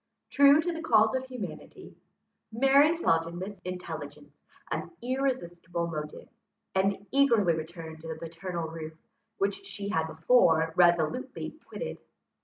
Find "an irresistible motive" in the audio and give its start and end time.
4.71-6.27